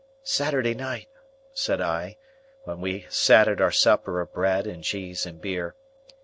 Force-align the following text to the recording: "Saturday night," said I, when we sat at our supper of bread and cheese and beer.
"Saturday 0.23 0.73
night," 0.73 1.09
said 1.53 1.79
I, 1.79 2.17
when 2.63 2.81
we 2.81 3.05
sat 3.11 3.47
at 3.47 3.61
our 3.61 3.69
supper 3.69 4.19
of 4.19 4.33
bread 4.33 4.65
and 4.65 4.83
cheese 4.83 5.27
and 5.27 5.39
beer. 5.39 5.75